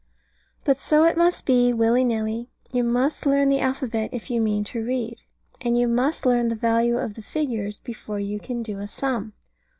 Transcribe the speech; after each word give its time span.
But 0.63 0.79
so 0.79 1.03
it 1.03 1.15
must 1.15 1.45
be, 1.45 1.71
willy 1.71 2.03
nilly. 2.03 2.49
You 2.71 2.83
must 2.83 3.27
learn 3.27 3.49
the 3.49 3.59
alphabet 3.59 4.09
if 4.11 4.31
you 4.31 4.41
mean 4.41 4.63
to 4.63 4.83
read. 4.83 5.21
And 5.63 5.77
you 5.77 5.87
must 5.87 6.25
learn 6.25 6.47
the 6.49 6.55
value 6.55 6.97
of 6.97 7.13
the 7.13 7.21
figures 7.21 7.77
before 7.77 8.19
you 8.19 8.39
can 8.39 8.63
do 8.63 8.79
a 8.79 8.87
sum. 8.87 9.33